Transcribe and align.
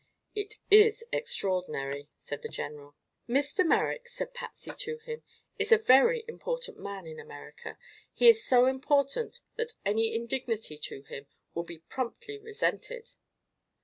"It 0.33 0.55
is 0.71 1.05
extraordinary," 1.13 2.09
said 2.17 2.41
the 2.41 2.49
general. 2.49 2.95
"Mr. 3.29 3.63
Merrick," 3.63 4.07
said 4.07 4.33
Patsy 4.33 4.71
to 4.79 4.97
him, 4.97 5.21
"is 5.59 5.71
a 5.71 5.77
very 5.77 6.23
important 6.27 6.79
man 6.79 7.05
in 7.05 7.19
America. 7.19 7.77
He 8.11 8.27
is 8.27 8.43
so 8.43 8.65
important 8.65 9.41
that 9.57 9.73
any 9.85 10.15
indignity 10.15 10.79
to 10.79 11.03
him 11.03 11.27
will 11.53 11.65
be 11.65 11.83
promptly 11.87 12.39
resented." 12.39 13.11